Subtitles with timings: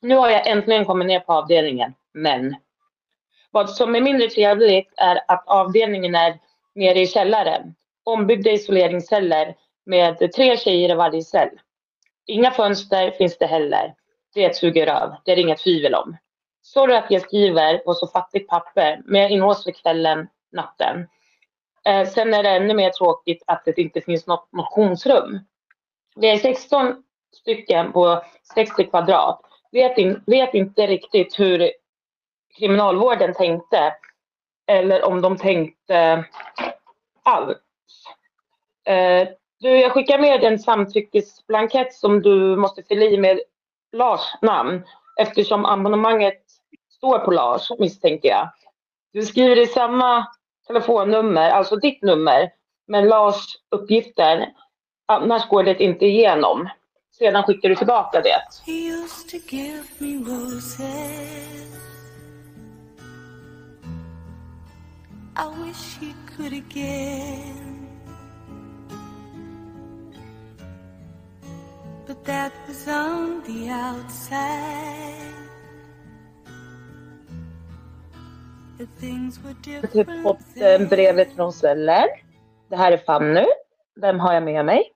[0.00, 2.56] Nu har jag äntligen kommit ner på avdelningen, men
[3.50, 6.38] vad som är mindre trevligt är att avdelningen är
[6.74, 7.74] nere i källaren.
[8.04, 9.56] Ombyggda isoleringsceller
[9.86, 11.50] med tre tjejer i varje cell.
[12.26, 13.94] Inga fönster finns det heller.
[14.34, 16.16] Det suger av, det är det inget tvivel om.
[16.62, 21.08] Sorry att jag skriver på så fattigt papper, men jag inlåst kvällen, natten.
[21.84, 25.40] Eh, sen är det ännu mer tråkigt att det inte finns något motionsrum.
[26.16, 28.22] Vi är 16 stycken på
[28.54, 29.47] 60 kvadrat.
[29.72, 31.70] Vet, in, vet inte riktigt hur
[32.58, 33.94] kriminalvården tänkte
[34.66, 36.24] eller om de tänkte
[37.22, 37.58] alls.
[38.84, 39.28] Eh,
[39.60, 43.40] du, jag skickar med en samtyckesblankett som du måste fylla i med
[43.92, 44.84] Lars namn
[45.20, 46.42] eftersom abonnemanget
[46.90, 48.50] står på Lars misstänker jag.
[49.12, 50.26] Du skriver i samma
[50.66, 52.50] telefonnummer, alltså ditt nummer,
[52.86, 54.52] men Lars uppgifter.
[55.06, 56.68] Annars går det inte igenom.
[57.18, 58.42] Sedan skickar du tillbaka det.
[65.36, 67.86] I wish he could again.
[72.06, 75.34] But that was on the outside.
[78.78, 79.94] The things were different.
[79.94, 82.06] Jag har fått eh, brevet från Sveller.
[82.70, 83.46] Det här är Fanny.
[84.00, 84.92] Vem har jag med mig?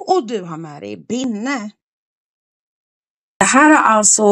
[0.00, 1.70] Och du har med dig Binne.
[3.38, 4.24] Det här är alltså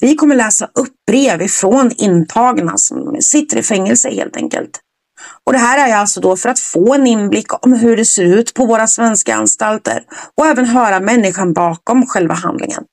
[0.00, 4.80] vi kommer läsa upp brev ifrån intagna som sitter i fängelse helt enkelt.
[5.46, 8.24] Och det här är alltså då för att få en inblick om hur det ser
[8.24, 10.02] ut på våra svenska anstalter
[10.36, 12.84] och även höra människan bakom själva handlingen.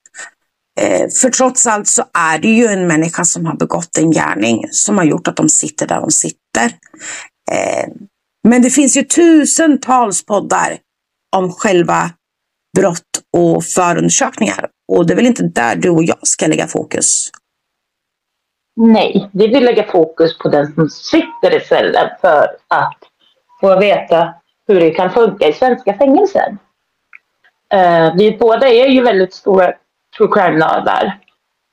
[0.80, 4.64] Eh, för trots allt så är det ju en människa som har begått en gärning
[4.70, 6.64] som har gjort att de sitter där de sitter.
[7.50, 7.88] Eh,
[8.48, 10.78] men det finns ju tusentals poddar
[11.36, 12.10] om själva
[12.76, 14.68] brott och förundersökningar.
[14.92, 17.30] Och det är väl inte där du och jag ska lägga fokus?
[18.76, 22.98] Nej, vi vill lägga fokus på den som sitter i cellen för att
[23.60, 24.34] få veta
[24.68, 26.56] hur det kan funka i svenska fängelser.
[27.74, 29.72] Uh, vi båda är ju väldigt stora
[30.16, 31.18] true crime-nördar.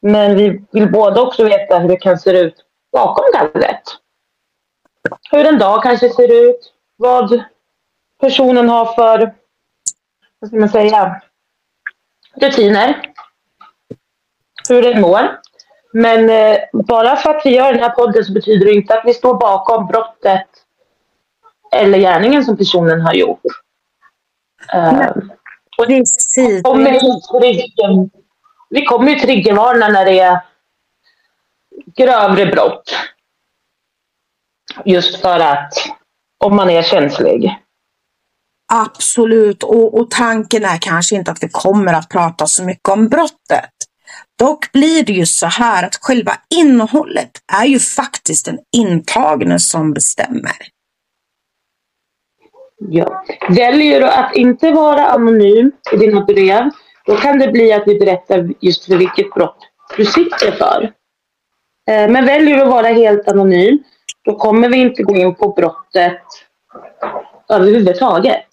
[0.02, 2.56] Men vi vill båda också veta hur det kan se ut
[2.92, 3.82] bakom gallret.
[5.32, 7.44] Hur en dag kanske ser ut, vad
[8.22, 9.34] personen har för,
[10.46, 11.22] vad ska man säga,
[12.42, 13.02] rutiner.
[14.70, 15.40] Hur den mår.
[15.94, 19.06] Men eh, bara för att vi gör den här podden så betyder det inte att
[19.06, 20.48] vi står bakom brottet
[21.72, 23.42] eller gärningen som personen har gjort.
[24.76, 25.10] Uh,
[25.78, 26.04] och vi
[26.64, 28.10] kommer, ju,
[28.70, 30.42] vi kommer ju triggervarna när det är
[31.96, 32.96] grövre brott.
[34.86, 35.74] Just för att
[36.38, 37.65] om man är känslig.
[38.74, 43.08] Absolut, och, och tanken är kanske inte att vi kommer att prata så mycket om
[43.08, 43.72] brottet.
[44.40, 49.94] Dock blir det ju så här att själva innehållet är ju faktiskt den intagne som
[49.94, 50.56] bestämmer.
[52.78, 53.26] Ja.
[53.50, 56.70] Väljer du att inte vara anonym i dina brev,
[57.06, 59.58] då kan det bli att vi berättar just för vilket brott
[59.98, 60.84] du sitter för.
[61.90, 63.84] Eh, men väljer du att vara helt anonym,
[64.26, 66.22] då kommer vi inte gå in på brottet
[67.50, 68.48] överhuvudtaget.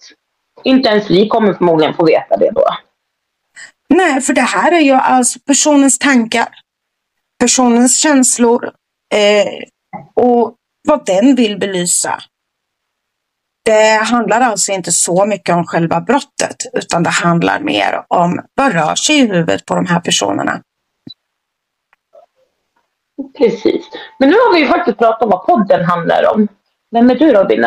[0.63, 2.65] Inte ens vi kommer förmodligen få veta det då.
[3.89, 6.47] Nej, för det här är ju alltså personens tankar,
[7.39, 8.71] personens känslor
[9.13, 9.47] eh,
[10.13, 10.55] och
[10.87, 12.19] vad den vill belysa.
[13.65, 18.73] Det handlar alltså inte så mycket om själva brottet, utan det handlar mer om vad
[18.73, 20.61] rör sig i huvudet på de här personerna.
[23.37, 23.89] Precis.
[24.19, 26.47] Men nu har vi ju faktiskt pratat om vad podden handlar om.
[26.91, 27.65] Vem är du Robin?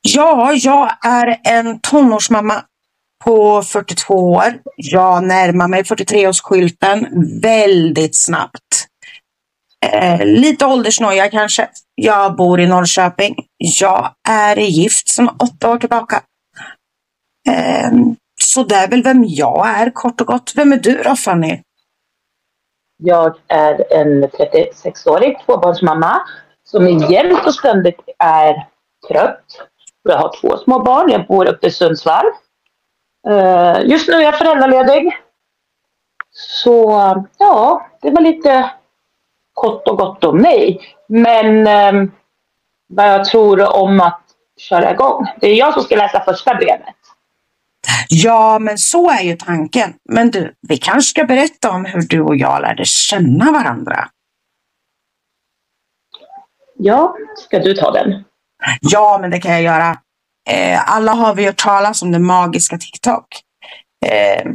[0.00, 2.64] Ja, jag är en tonårsmamma
[3.24, 4.54] på 42 år.
[4.76, 7.06] Jag närmar mig 43-årsskylten
[7.42, 8.86] väldigt snabbt.
[9.86, 11.68] Eh, lite åldersnoja kanske.
[11.94, 13.34] Jag bor i Norrköping.
[13.80, 16.22] Jag är gift sedan åtta år tillbaka.
[17.48, 17.90] Eh,
[18.42, 20.52] så det är väl vem jag är kort och gott.
[20.56, 21.60] Vem är du då Fanny?
[23.02, 26.20] Jag är en 36-årig tvåbarnsmamma
[26.64, 28.66] som jämt och ständigt är
[29.08, 29.44] trött.
[30.02, 31.10] Jag har två små barn.
[31.10, 32.26] Jag bor uppe i Sundsvall.
[33.28, 35.18] Uh, just nu är jag föräldraledig.
[36.30, 36.90] Så
[37.38, 38.70] ja, det var lite
[39.52, 40.80] kort och gott om mig.
[41.08, 42.12] Men um,
[42.88, 44.22] vad jag tror om att
[44.56, 45.26] köra igång.
[45.40, 46.94] Det är jag som ska läsa första brevet.
[48.08, 49.94] Ja, men så är ju tanken.
[50.08, 54.08] Men du, vi kanske ska berätta om hur du och jag lärde känna varandra.
[56.76, 58.24] Ja, ska du ta den?
[58.80, 59.96] Ja, men det kan jag göra.
[60.50, 63.26] Eh, alla har vi hört talas om den magiska TikTok.
[64.06, 64.50] Eh,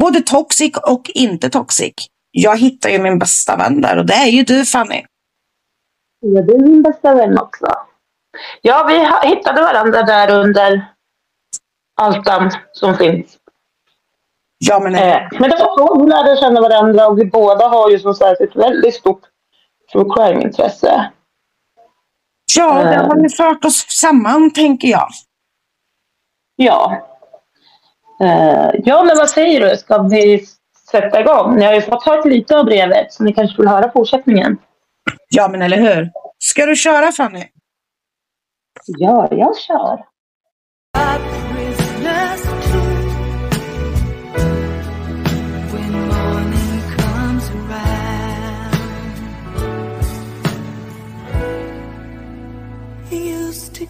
[0.00, 1.94] både toxic och inte toxic.
[2.30, 5.04] jag hittar ju min bästa vän där och det är ju du Fanny.
[6.20, 7.66] Ja, det är min bästa vän också.
[8.62, 10.84] Ja, vi hittade varandra där under
[12.00, 13.38] altan som finns.
[14.58, 17.90] Ja, men, eh, men det var så vi lärde känna varandra och vi båda har
[17.90, 19.20] ju som sagt ett väldigt stort
[19.92, 21.10] true crime-intresse.
[22.56, 25.08] Ja, det har ju fört oss samman tänker jag.
[26.56, 27.02] Ja.
[28.22, 29.76] Uh, ja, men vad säger du?
[29.76, 30.46] Ska vi
[30.90, 31.56] sätta igång?
[31.56, 34.58] Ni har ju fått höra lite av brevet, så ni kanske vill höra fortsättningen?
[35.28, 36.10] Ja, men eller hur?
[36.38, 37.44] Ska du köra Fanny?
[38.86, 40.04] Ja, jag kör.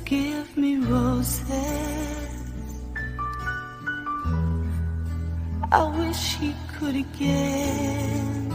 [0.04, 1.42] Give me roses.
[5.70, 8.48] I wish he could again.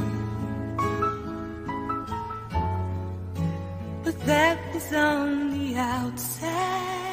[4.04, 7.07] But that was on the outside.